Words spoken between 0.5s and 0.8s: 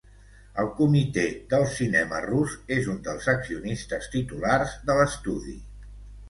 El